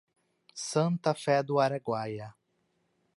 [0.61, 2.33] Santa Fé do Araguaia